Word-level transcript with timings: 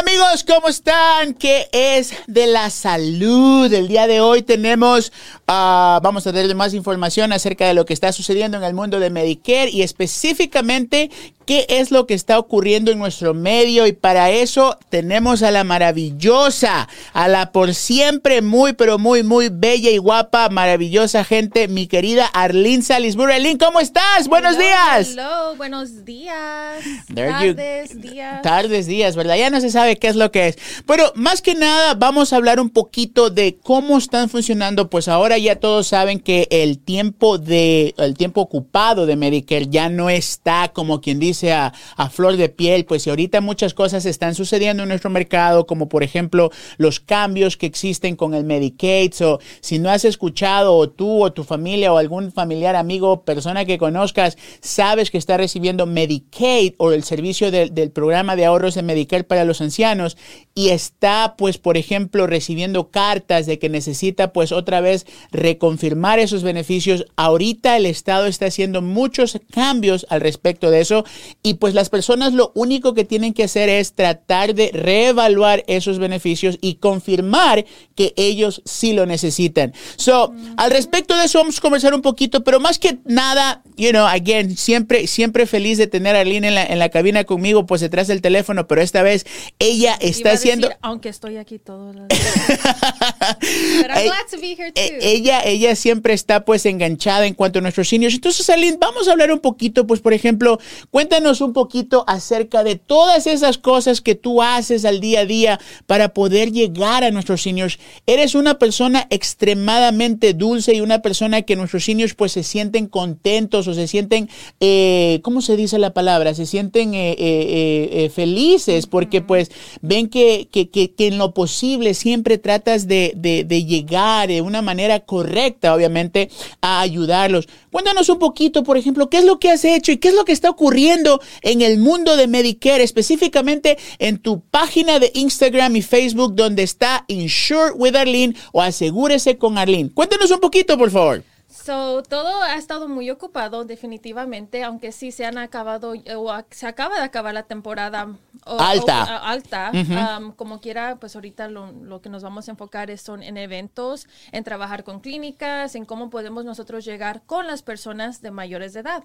Amigos, 0.00 0.44
¿cómo 0.44 0.68
están? 0.68 1.34
¿Qué 1.34 1.68
es 1.72 2.14
de 2.26 2.46
la 2.46 2.70
salud? 2.70 3.70
El 3.70 3.86
día 3.86 4.06
de 4.06 4.22
hoy 4.22 4.40
tenemos, 4.40 5.12
ah, 5.52 6.00
vamos 6.02 6.26
a 6.26 6.32
darle 6.32 6.54
más 6.54 6.74
información 6.74 7.32
acerca 7.32 7.66
de 7.66 7.74
lo 7.74 7.84
que 7.84 7.92
está 7.92 8.12
sucediendo 8.12 8.56
en 8.56 8.62
el 8.62 8.72
mundo 8.72 9.00
de 9.00 9.10
Medicare 9.10 9.68
y 9.70 9.82
específicamente 9.82 11.10
qué 11.50 11.66
es 11.68 11.90
lo 11.90 12.06
que 12.06 12.14
está 12.14 12.38
ocurriendo 12.38 12.92
en 12.92 13.00
nuestro 13.00 13.34
medio 13.34 13.88
y 13.88 13.92
para 13.92 14.30
eso 14.30 14.78
tenemos 14.88 15.42
a 15.42 15.50
la 15.50 15.64
maravillosa, 15.64 16.88
a 17.12 17.26
la 17.26 17.50
por 17.50 17.74
siempre 17.74 18.40
muy 18.40 18.72
pero 18.74 18.98
muy 18.98 19.24
muy 19.24 19.48
bella 19.48 19.90
y 19.90 19.98
guapa, 19.98 20.48
maravillosa 20.48 21.24
gente, 21.24 21.66
mi 21.66 21.88
querida 21.88 22.26
Arlene 22.26 22.84
Salisbury. 22.84 23.32
Arlene, 23.32 23.58
¿cómo 23.58 23.80
estás? 23.80 24.28
Buenos 24.28 24.56
días. 24.58 25.10
Hello, 25.10 25.56
buenos 25.56 26.04
días. 26.04 26.84
Tardes, 27.12 28.00
días. 28.00 28.42
Tardes, 28.42 28.86
días, 28.86 29.16
¿verdad? 29.16 29.36
Ya 29.36 29.50
no 29.50 29.60
se 29.60 29.70
sabe 29.70 29.98
qué 29.98 30.06
es 30.06 30.14
lo 30.14 30.30
que 30.30 30.48
es. 30.48 30.58
Pero 30.86 31.12
más 31.16 31.42
que 31.42 31.56
nada 31.56 31.94
vamos 31.94 32.32
a 32.32 32.36
hablar 32.36 32.60
un 32.60 32.70
poquito 32.70 33.28
de 33.28 33.58
cómo 33.60 33.98
están 33.98 34.28
funcionando, 34.28 34.88
pues 34.88 35.08
ahora 35.08 35.39
ya 35.42 35.56
todos 35.56 35.86
saben 35.86 36.20
que 36.20 36.48
el 36.50 36.78
tiempo 36.78 37.38
de 37.38 37.94
el 37.98 38.16
tiempo 38.16 38.40
ocupado 38.40 39.06
de 39.06 39.16
Medicare 39.16 39.68
ya 39.68 39.88
no 39.88 40.10
está 40.10 40.72
como 40.72 41.00
quien 41.00 41.18
dice 41.18 41.52
a, 41.52 41.72
flor 42.10 42.36
de 42.36 42.48
piel, 42.48 42.84
pues 42.84 43.02
si 43.02 43.10
ahorita 43.10 43.40
muchas 43.40 43.74
cosas 43.74 44.04
están 44.04 44.34
sucediendo 44.34 44.82
en 44.82 44.88
nuestro 44.88 45.10
mercado, 45.10 45.66
como 45.66 45.88
por 45.88 46.02
ejemplo 46.02 46.50
los 46.76 46.98
cambios 46.98 47.56
que 47.56 47.66
existen 47.66 48.16
con 48.16 48.34
el 48.34 48.44
Medicaid, 48.44 49.12
o 49.22 49.38
si 49.60 49.78
no 49.78 49.90
has 49.90 50.04
escuchado 50.04 50.76
o 50.76 50.88
tú 50.88 51.22
o 51.22 51.32
tu 51.32 51.44
familia 51.44 51.92
o 51.92 51.98
algún 51.98 52.32
familiar, 52.32 52.76
amigo, 52.76 53.22
persona 53.22 53.64
que 53.64 53.78
conozcas, 53.78 54.36
sabes 54.60 55.10
que 55.10 55.18
está 55.18 55.36
recibiendo 55.36 55.86
Medicaid 55.86 56.74
o 56.78 56.92
el 56.92 57.04
servicio 57.04 57.50
del 57.50 57.90
programa 57.90 58.36
de 58.36 58.46
ahorros 58.46 58.74
de 58.74 58.82
Medicare 58.82 59.24
para 59.24 59.44
los 59.44 59.60
ancianos 59.60 60.16
y 60.54 60.70
está 60.70 61.34
pues 61.36 61.58
por 61.58 61.76
ejemplo 61.76 62.26
recibiendo 62.26 62.90
cartas 62.90 63.46
de 63.46 63.58
que 63.58 63.68
necesita 63.68 64.32
pues 64.32 64.52
otra 64.52 64.80
vez 64.80 65.06
reconfirmar 65.32 66.18
esos 66.18 66.42
beneficios, 66.42 67.06
ahorita 67.16 67.76
el 67.76 67.86
Estado 67.86 68.26
está 68.26 68.46
haciendo 68.46 68.82
muchos 68.82 69.38
cambios 69.52 70.06
al 70.10 70.20
respecto 70.20 70.70
de 70.70 70.80
eso 70.80 71.04
y 71.42 71.54
pues 71.54 71.74
las 71.74 71.88
personas 71.88 72.32
lo 72.32 72.52
único 72.54 72.94
que 72.94 73.04
tienen 73.04 73.34
que 73.34 73.44
hacer 73.44 73.68
es 73.68 73.94
tratar 73.94 74.54
de 74.54 74.70
reevaluar 74.72 75.64
esos 75.66 75.98
beneficios 75.98 76.58
y 76.60 76.76
confirmar 76.76 77.64
que 77.94 78.12
ellos 78.16 78.62
sí 78.64 78.92
lo 78.92 79.06
necesitan. 79.06 79.72
So, 79.96 80.32
al 80.56 80.70
respecto 80.70 81.16
de 81.16 81.24
eso 81.24 81.38
vamos 81.38 81.58
a 81.58 81.60
conversar 81.60 81.94
un 81.94 82.02
poquito, 82.02 82.42
pero 82.42 82.60
más 82.60 82.78
que 82.78 82.98
nada, 83.04 83.62
you 83.76 83.90
know, 83.90 84.06
again, 84.06 84.56
siempre, 84.56 85.06
siempre 85.06 85.46
feliz 85.46 85.78
de 85.78 85.86
tener 85.86 86.16
a 86.16 86.20
Arlene 86.20 86.48
en 86.48 86.54
la, 86.54 86.64
en 86.64 86.78
la 86.78 86.88
cabina 86.88 87.24
conmigo, 87.24 87.66
pues 87.66 87.80
detrás 87.80 88.08
del 88.08 88.20
teléfono, 88.20 88.66
pero 88.66 88.80
esta 88.80 89.02
vez 89.02 89.26
ella 89.58 89.96
está 90.00 90.32
haciendo... 90.32 90.70
aunque 90.82 91.08
estoy 91.08 91.36
aquí 91.36 91.58
todos 91.58 91.94
los 91.94 92.08
Pero 93.80 93.94
I'm 93.94 94.04
glad 94.04 94.26
to 94.30 94.40
be 94.40 94.54
here 94.54 94.72
too. 94.72 94.80
Ella, 95.00 95.19
ella 95.20 95.76
siempre 95.76 96.14
está 96.14 96.44
pues 96.44 96.66
enganchada 96.66 97.26
en 97.26 97.34
cuanto 97.34 97.58
a 97.58 97.62
nuestros 97.62 97.88
seniors. 97.88 98.14
Entonces, 98.14 98.48
Arlene, 98.50 98.78
vamos 98.80 99.08
a 99.08 99.12
hablar 99.12 99.32
un 99.32 99.40
poquito, 99.40 99.86
pues 99.86 100.00
por 100.00 100.12
ejemplo, 100.12 100.58
cuéntanos 100.90 101.40
un 101.40 101.52
poquito 101.52 102.04
acerca 102.06 102.64
de 102.64 102.76
todas 102.76 103.26
esas 103.26 103.58
cosas 103.58 104.00
que 104.00 104.14
tú 104.14 104.42
haces 104.42 104.84
al 104.84 105.00
día 105.00 105.20
a 105.20 105.26
día 105.26 105.60
para 105.86 106.14
poder 106.14 106.52
llegar 106.52 107.04
a 107.04 107.10
nuestros 107.10 107.42
seniors. 107.42 107.78
Eres 108.06 108.34
una 108.34 108.58
persona 108.58 109.06
extremadamente 109.10 110.34
dulce 110.34 110.74
y 110.74 110.80
una 110.80 111.02
persona 111.02 111.42
que 111.42 111.56
nuestros 111.56 111.84
seniors 111.84 112.14
pues 112.14 112.32
se 112.32 112.42
sienten 112.42 112.86
contentos 112.86 113.66
o 113.68 113.74
se 113.74 113.86
sienten, 113.86 114.28
eh, 114.60 115.20
¿cómo 115.22 115.42
se 115.42 115.56
dice 115.56 115.78
la 115.78 115.92
palabra? 115.92 116.34
Se 116.34 116.46
sienten 116.46 116.94
eh, 116.94 117.14
eh, 117.18 118.10
felices 118.14 118.86
porque 118.86 119.20
pues 119.20 119.50
ven 119.82 120.08
que, 120.08 120.48
que, 120.50 120.70
que, 120.70 120.90
en 120.98 121.18
lo 121.18 121.34
posible 121.34 121.94
siempre 121.94 122.38
tratas 122.38 122.86
de, 122.86 123.12
de, 123.16 123.44
de 123.44 123.64
llegar 123.64 124.28
de 124.28 124.42
una 124.42 124.62
manera 124.62 124.99
correcta, 125.00 125.74
obviamente, 125.74 126.30
a 126.60 126.80
ayudarlos. 126.80 127.48
Cuéntanos 127.70 128.08
un 128.08 128.18
poquito, 128.18 128.62
por 128.62 128.76
ejemplo, 128.76 129.08
qué 129.08 129.18
es 129.18 129.24
lo 129.24 129.38
que 129.38 129.50
has 129.50 129.64
hecho 129.64 129.92
y 129.92 129.98
qué 129.98 130.08
es 130.08 130.14
lo 130.14 130.24
que 130.24 130.32
está 130.32 130.50
ocurriendo 130.50 131.20
en 131.42 131.62
el 131.62 131.78
mundo 131.78 132.16
de 132.16 132.26
Medicare, 132.26 132.82
específicamente 132.82 133.78
en 133.98 134.18
tu 134.18 134.40
página 134.40 134.98
de 134.98 135.10
Instagram 135.14 135.76
y 135.76 135.82
Facebook 135.82 136.34
donde 136.34 136.62
está 136.62 137.04
Insure 137.08 137.72
with 137.72 137.96
Arlene 137.96 138.34
o 138.52 138.62
Asegúrese 138.62 139.38
con 139.38 139.58
Arlene. 139.58 139.90
Cuéntenos 139.92 140.30
un 140.30 140.40
poquito, 140.40 140.76
por 140.76 140.90
favor. 140.90 141.22
So, 141.50 142.02
todo 142.02 142.42
ha 142.42 142.54
estado 142.54 142.88
muy 142.88 143.10
ocupado, 143.10 143.64
definitivamente, 143.64 144.62
aunque 144.62 144.92
sí 144.92 145.10
se 145.12 145.26
han 145.26 145.36
acabado, 145.36 145.94
o 146.16 146.32
se 146.50 146.66
acaba 146.66 146.96
de 146.96 147.02
acabar 147.02 147.34
la 147.34 147.42
temporada 147.42 148.16
alta. 148.58 149.18
alta. 149.18 149.72
Um, 149.72 150.32
como 150.32 150.60
quiera, 150.60 150.96
pues 150.96 151.14
ahorita 151.14 151.48
lo, 151.48 152.00
que 152.00 152.08
nos 152.08 152.22
vamos 152.22 152.48
a 152.48 152.52
enfocar 152.52 152.90
es 152.90 153.02
son 153.02 153.22
en 153.22 153.36
eventos, 153.36 154.06
en 154.32 154.44
trabajar 154.44 154.84
con 154.84 155.00
clínicas, 155.00 155.74
en 155.74 155.84
cómo 155.84 156.10
podemos 156.10 156.44
nosotros 156.44 156.84
llegar 156.84 157.22
con 157.26 157.46
las 157.46 157.62
personas 157.62 158.22
de 158.22 158.30
mayores 158.30 158.72
de 158.72 158.80
edad. 158.80 159.04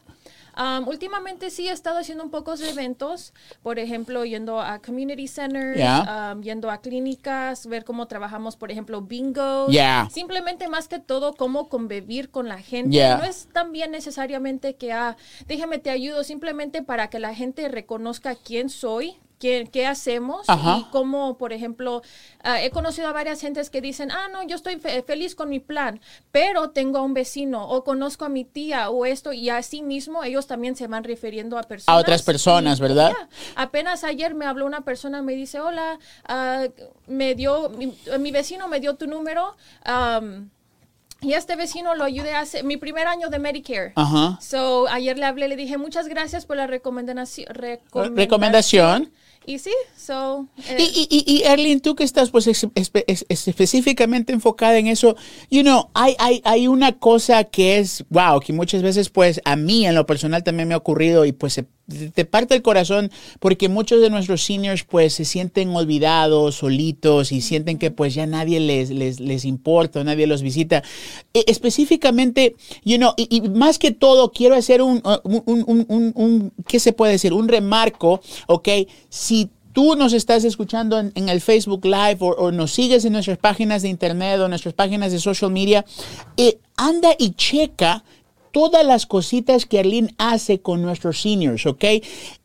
Um, 0.57 0.88
últimamente 0.88 1.50
sí 1.50 1.67
he 1.67 1.72
estado 1.72 2.00
haciendo 2.00 2.23
un 2.23 2.31
pocos 2.31 2.61
eventos, 2.61 3.34
por 3.61 3.79
ejemplo, 3.79 4.23
yendo 4.25 4.61
a 4.61 4.79
community 4.79 5.28
centers, 5.28 5.79
um, 5.79 6.41
yendo 6.41 6.72
a 6.72 6.79
clínicas, 6.79 7.67
ver 7.67 7.84
cómo 7.84 8.07
trabajamos, 8.07 8.55
por 8.55 8.72
ejemplo, 8.72 9.01
bingo. 9.01 9.67
Simplemente 10.09 10.67
más 10.67 10.88
que 10.88 11.00
todo, 11.00 11.34
cómo 11.34 11.69
convivir 11.69 12.29
con 12.29 12.47
la 12.47 12.59
gente. 12.59 12.97
No 13.16 13.23
es 13.23 13.47
también 13.51 13.91
necesariamente 13.91 14.75
que, 14.75 14.94
ah, 14.94 15.17
déjame 15.47 15.79
te 15.79 15.89
ayudo, 15.89 16.23
simplemente 16.23 16.81
para 16.81 17.09
que 17.09 17.19
la 17.19 17.34
gente 17.34 17.67
reconozca 17.67 18.35
quién 18.35 18.69
soy, 18.69 19.17
qué, 19.40 19.68
qué 19.72 19.85
hacemos 19.85 20.47
y 20.47 20.84
cómo, 20.91 21.38
por 21.38 21.53
ejemplo, 21.53 22.01
ah, 22.44 22.62
he 22.62 22.69
conocido 22.72 23.07
a 23.07 23.12
varias 23.13 23.41
gentes 23.41 23.69
que 23.69 23.81
dicen, 23.81 24.12
ah, 24.12 24.28
no, 24.31 24.44
yo 24.44 24.56
estoy 24.56 24.79
feliz 24.79 25.35
con 25.35 25.50
mi 25.50 25.59
plan, 25.59 26.00
pero 26.31 26.69
tengo 26.69 27.00
a 27.00 27.01
un 27.01 27.13
vecino 27.13 27.68
o 27.68 27.84
conozco 27.84 28.25
a 28.25 28.29
mi 28.29 28.46
tía 28.46 28.90
o 28.90 29.06
esto 29.06 29.34
y 29.34 29.50
así 29.50 29.81
mismo 29.81 30.23
ellos 30.23 30.47
también 30.47 30.75
se 30.75 30.88
van 30.88 31.03
refiriendo 31.03 31.57
a 31.57 31.63
personas. 31.63 31.96
A 31.96 32.00
otras 32.00 32.23
personas, 32.23 32.79
¿verdad? 32.79 33.13
apenas 33.56 34.03
ayer 34.03 34.35
me 34.35 34.46
habló 34.46 34.66
una 34.66 34.81
persona, 34.81 35.22
me 35.22 35.34
dice, 35.34 35.59
hola, 35.59 36.00
uh, 36.29 36.69
me 37.07 37.35
dio, 37.35 37.69
mi, 37.69 38.31
vecino 38.31 38.67
me 38.67 38.79
dio 38.79 38.96
tu 38.96 39.07
número. 39.07 39.56
y 41.22 41.34
este 41.34 41.56
vecino 41.56 41.96
lo 41.96 42.03
ayudé 42.03 42.34
hace 42.34 42.63
mi 42.63 42.78
primer 42.78 43.07
año 43.07 43.29
de 43.29 43.40
Medicare. 43.40 43.94
Ajá. 43.96 44.38
So, 44.41 44.88
ayer 44.88 45.17
le 45.17 45.25
hablé, 45.25 45.47
le 45.47 45.56
dije 45.56 45.78
muchas 45.78 46.07
gracias 46.07 46.46
por 46.46 46.57
la 46.57 46.67
recomendación. 46.67 47.47
recomendación. 47.53 49.12
Y 49.45 49.59
sí, 49.59 49.72
so... 49.95 50.47
Eh. 50.69 50.78
Y, 50.79 51.07
y, 51.09 51.23
y, 51.35 51.44
Erlin, 51.44 51.79
tú 51.79 51.95
que 51.95 52.03
estás 52.03 52.31
pues 52.31 52.47
específicamente 52.47 54.33
enfocada 54.33 54.78
en 54.78 54.88
eso, 54.88 55.16
you 55.51 55.61
know, 55.61 55.89
hay, 55.94 56.16
hay, 56.19 56.41
hay 56.44 56.67
una 56.67 56.97
cosa 56.97 57.44
que 57.44 57.78
es, 57.78 58.03
wow, 58.09 58.39
que 58.39 58.53
muchas 58.53 58.81
veces 58.81 59.09
pues 59.09 59.41
a 59.45 59.55
mí 59.55 59.85
en 59.85 59.95
lo 59.95 60.05
personal 60.05 60.44
también 60.44 60.67
me 60.67 60.73
ha 60.73 60.78
ocurrido 60.78 61.25
y 61.25 61.31
pues 61.31 61.53
se 61.53 61.66
te 62.13 62.25
parte 62.25 62.56
el 62.56 62.62
corazón 62.62 63.12
porque 63.40 63.69
muchos 63.69 64.01
de 64.01 64.09
nuestros 64.09 64.44
seniors 64.44 64.84
pues 64.84 65.13
se 65.13 65.25
sienten 65.25 65.75
olvidados, 65.75 66.56
solitos 66.56 67.31
y 67.31 67.41
sienten 67.41 67.78
que 67.78 67.91
pues 67.91 68.13
ya 68.13 68.25
nadie 68.25 68.59
les, 68.59 68.90
les, 68.90 69.19
les 69.19 69.46
importa, 69.46 70.03
nadie 70.03 70.28
los 70.28 70.41
visita. 70.41 70.84
E, 71.34 71.44
específicamente, 71.47 72.56
you 72.84 72.97
know, 72.97 73.13
y, 73.18 73.41
más 73.41 73.79
que 73.79 73.91
todo 73.91 74.31
quiero 74.31 74.56
hacer 74.56 74.81
un, 74.81 75.01
un, 75.23 75.44
un, 75.46 75.85
un, 75.88 76.12
un, 76.16 76.53
¿qué 76.68 76.79
se 76.79 76.94
puede 76.94 77.13
decir? 77.13 77.34
Un 77.34 77.47
remarco, 77.47 78.22
¿ok? 78.47 78.69
Si 79.09 79.50
tú 79.76 79.96
nos 79.96 80.14
estás 80.14 80.46
escuchando 80.46 80.97
en, 80.97 81.29
el 81.29 81.41
Facebook 81.41 81.85
Live 81.85 82.17
o, 82.20 82.52
nos 82.52 82.72
sigues 82.72 83.03
en 83.03 83.11
nuestras 83.11 83.38
páginas 83.38 83.81
de 83.81 83.90
internet 83.90 84.40
o 84.40 84.47
nuestras 84.47 84.73
páginas 84.73 85.11
de 85.11 85.20
social 85.20 85.52
media, 85.52 85.85
eh, 86.38 86.59
anda 86.78 87.09
y 87.20 87.31
checa 87.31 88.03
todas 88.55 88.85
las 88.85 89.05
cositas 89.05 89.66
que 89.66 89.79
Arlene 89.79 90.16
hace 90.17 90.61
con 90.61 90.81
nuestros 90.81 91.19
seniors, 91.19 91.66
¿ok? 91.66 91.84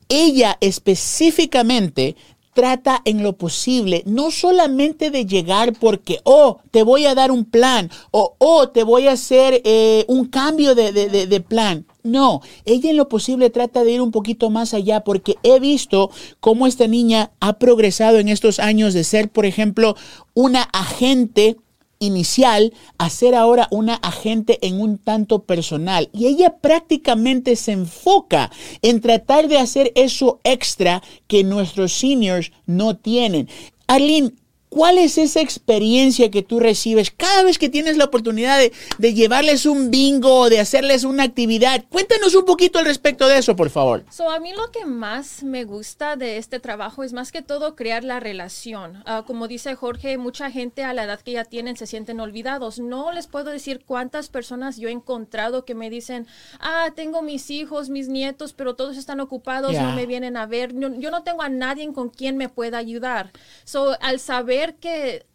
Ella 0.08 0.58
específicamente 0.60 2.16
trata 2.52 3.00
en 3.04 3.22
lo 3.22 3.34
posible 3.34 4.02
no 4.06 4.32
solamente 4.32 5.12
de 5.12 5.24
llegar 5.24 5.72
porque, 5.72 6.18
oh, 6.24 6.58
te 6.72 6.82
voy 6.82 7.06
a 7.06 7.14
dar 7.14 7.30
un 7.30 7.44
plan 7.44 7.92
o, 8.10 8.34
oh, 8.38 8.70
te 8.70 8.82
voy 8.82 9.06
a 9.06 9.12
hacer 9.12 9.62
eh, 9.64 10.04
un 10.08 10.26
cambio 10.26 10.74
de, 10.74 10.90
de, 10.90 11.40
plan. 11.40 11.86
No, 12.02 12.40
ella 12.64 12.90
en 12.90 12.96
lo 12.96 13.08
posible 13.08 13.48
trata 13.50 13.84
de 13.84 13.92
ir 13.92 14.00
un 14.00 14.10
poquito 14.10 14.50
más 14.50 14.74
allá 14.74 15.04
porque 15.04 15.36
he 15.44 15.60
visto 15.60 16.10
cómo 16.40 16.66
esta 16.66 16.88
niña 16.88 17.30
ha 17.38 17.52
progresado 17.60 18.18
en 18.18 18.28
estos 18.28 18.58
años 18.58 18.94
de 18.94 19.04
ser, 19.04 19.30
por 19.30 19.46
ejemplo, 19.46 19.94
una 20.34 20.62
agente 20.62 21.56
inicial 22.00 22.72
a 22.98 23.08
ser 23.10 23.34
ahora 23.36 23.68
una 23.70 23.94
agente 23.94 24.58
en 24.66 24.80
un 24.80 24.98
tanto 24.98 25.44
personal. 25.44 26.10
Y 26.12 26.26
ella 26.26 26.56
prácticamente 26.58 27.54
se 27.54 27.72
enfoca 27.72 28.50
en 28.82 29.00
tratar 29.00 29.46
de 29.46 29.58
hacer 29.58 29.92
eso 29.94 30.40
extra 30.42 31.02
que 31.28 31.44
nuestros 31.44 31.92
seniors 31.92 32.50
no 32.66 32.96
tienen. 32.96 33.48
Arlene, 33.86 34.32
¿Cuál 34.70 34.98
es 34.98 35.18
esa 35.18 35.40
experiencia 35.40 36.30
que 36.30 36.42
tú 36.42 36.60
recibes 36.60 37.10
cada 37.10 37.42
vez 37.42 37.58
que 37.58 37.68
tienes 37.68 37.96
la 37.96 38.04
oportunidad 38.04 38.56
de, 38.58 38.72
de 38.98 39.14
llevarles 39.14 39.66
un 39.66 39.90
bingo, 39.90 40.48
de 40.48 40.60
hacerles 40.60 41.02
una 41.02 41.24
actividad? 41.24 41.84
Cuéntanos 41.88 42.36
un 42.36 42.44
poquito 42.44 42.78
al 42.78 42.84
respecto 42.84 43.26
de 43.26 43.38
eso, 43.38 43.56
por 43.56 43.68
favor. 43.70 44.04
So, 44.10 44.30
a 44.30 44.38
mí 44.38 44.52
lo 44.52 44.70
que 44.70 44.86
más 44.86 45.42
me 45.42 45.64
gusta 45.64 46.14
de 46.14 46.36
este 46.36 46.60
trabajo 46.60 47.02
es 47.02 47.12
más 47.12 47.32
que 47.32 47.42
todo 47.42 47.74
crear 47.74 48.04
la 48.04 48.20
relación. 48.20 49.02
Ah, 49.06 49.24
como 49.26 49.48
dice 49.48 49.74
Jorge, 49.74 50.18
mucha 50.18 50.52
gente 50.52 50.84
a 50.84 50.94
la 50.94 51.02
edad 51.02 51.20
que 51.20 51.32
ya 51.32 51.44
tienen 51.44 51.76
se 51.76 51.88
sienten 51.88 52.20
olvidados. 52.20 52.78
No 52.78 53.10
les 53.10 53.26
puedo 53.26 53.50
decir 53.50 53.82
cuántas 53.84 54.28
personas 54.28 54.76
yo 54.76 54.88
he 54.88 54.92
encontrado 54.92 55.64
que 55.64 55.74
me 55.74 55.90
dicen, 55.90 56.28
ah, 56.60 56.90
tengo 56.94 57.22
mis 57.22 57.50
hijos, 57.50 57.90
mis 57.90 58.06
nietos, 58.08 58.52
pero 58.52 58.76
todos 58.76 58.96
están 58.96 59.18
ocupados, 59.18 59.72
Yeah. 59.72 59.82
no 59.82 59.96
me 59.96 60.06
vienen 60.06 60.36
a 60.36 60.46
ver. 60.46 60.74
No- 60.74 60.94
yo 61.00 61.10
no 61.10 61.24
tengo 61.24 61.42
a 61.42 61.48
nadie 61.48 61.92
con 61.92 62.08
quien 62.08 62.36
me 62.36 62.48
pueda 62.48 62.78
ayudar. 62.78 63.32
So, 63.64 63.96
al 64.00 64.20
saber 64.20 64.59
que 64.76 65.26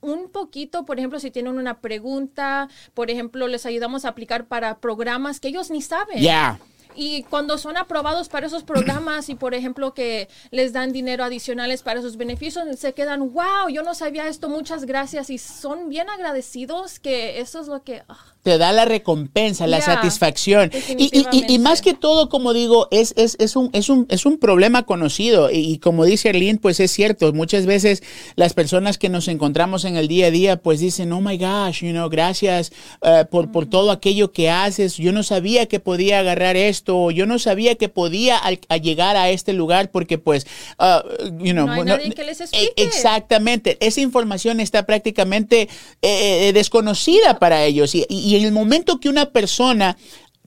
un 0.00 0.30
poquito, 0.30 0.84
por 0.84 0.98
ejemplo, 0.98 1.18
si 1.18 1.30
tienen 1.30 1.58
una 1.58 1.80
pregunta, 1.80 2.68
por 2.92 3.10
ejemplo, 3.10 3.48
les 3.48 3.66
ayudamos 3.66 4.04
a 4.04 4.08
aplicar 4.08 4.46
para 4.46 4.78
programas 4.78 5.40
que 5.40 5.48
ellos 5.48 5.70
ni 5.70 5.82
saben. 5.82 6.20
Ya. 6.20 6.60
Y 6.94 7.24
cuando 7.24 7.58
son 7.58 7.76
aprobados 7.76 8.28
para 8.28 8.46
esos 8.46 8.62
programas 8.62 9.28
y, 9.28 9.34
por 9.34 9.54
ejemplo, 9.54 9.94
que 9.94 10.28
les 10.50 10.72
dan 10.72 10.92
dinero 10.92 11.24
adicionales 11.24 11.82
para 11.82 12.00
sus 12.02 12.16
beneficios, 12.16 12.64
se 12.78 12.92
quedan, 12.92 13.32
wow, 13.32 13.68
yo 13.68 13.82
no 13.82 13.94
sabía 13.94 14.28
esto, 14.28 14.48
muchas 14.48 14.84
gracias. 14.84 15.30
Y 15.30 15.38
son 15.38 15.88
bien 15.88 16.08
agradecidos 16.08 17.00
que 17.00 17.40
eso 17.40 17.60
es 17.60 17.66
lo 17.66 17.82
que... 17.82 18.02
ah, 18.08 18.33
te 18.44 18.58
da 18.58 18.72
la 18.72 18.84
recompensa, 18.84 19.66
la 19.66 19.78
satisfacción. 19.80 20.70
Y, 20.98 21.04
y- 21.32 21.44
y- 21.54 21.58
más 21.58 21.80
que 21.80 21.94
todo, 21.94 22.28
como 22.28 22.52
digo, 22.52 22.88
es, 22.90 23.14
es, 23.16 23.36
es, 23.40 23.56
un, 23.56 23.70
es, 23.72 23.88
un, 23.88 24.06
es 24.10 24.26
un 24.26 24.38
problema 24.38 24.82
conocido. 24.84 25.50
Y, 25.50 25.56
y 25.72 25.78
como 25.78 26.04
dice 26.04 26.28
Arlene, 26.28 26.58
pues 26.60 26.78
es 26.78 26.92
cierto. 26.92 27.32
Muchas 27.32 27.64
veces 27.64 28.02
las 28.36 28.52
personas 28.52 28.98
que 28.98 29.08
nos 29.08 29.28
encontramos 29.28 29.86
en 29.86 29.96
el 29.96 30.08
día 30.08 30.26
a 30.26 30.30
día, 30.30 30.56
pues 30.58 30.78
dicen, 30.78 31.10
oh 31.12 31.22
my 31.22 31.38
gosh, 31.38 31.80
you 31.82 31.90
know, 31.92 32.10
gracias 32.10 32.70
eh, 33.02 33.24
por, 33.30 33.50
por 33.50 33.64
todo 33.64 33.90
aquello 33.90 34.30
que 34.30 34.50
haces. 34.50 34.98
Yo 34.98 35.10
no 35.12 35.22
sabía 35.22 35.64
que 35.66 35.80
podía 35.80 36.18
agarrar 36.18 36.56
esto. 36.56 37.10
Yo 37.10 37.24
no 37.24 37.38
sabía 37.38 37.76
que 37.76 37.88
podía 37.88 38.36
al- 38.36 38.60
a 38.68 38.76
llegar 38.76 39.16
a 39.16 39.30
este 39.30 39.54
lugar 39.54 39.90
porque, 39.90 40.18
pues, 40.18 40.46
uh, 40.78 41.32
you 41.42 41.52
know, 41.54 41.66
No 41.66 41.72
hay 41.72 41.84
nadie 41.84 42.10
que 42.12 42.24
les 42.24 42.40
e- 42.40 42.44
explique. 42.44 42.74
Exactamente. 42.76 43.78
Esa 43.80 44.02
información 44.02 44.60
está 44.60 44.84
prácticamente 44.84 45.62
eh, 46.02 46.48
eh, 46.48 46.52
desconocida 46.52 47.38
para 47.38 47.64
ellos. 47.64 47.94
Y, 47.94 48.04
en 48.36 48.44
el 48.44 48.52
momento 48.52 48.98
que 48.98 49.08
una 49.08 49.26
persona 49.26 49.96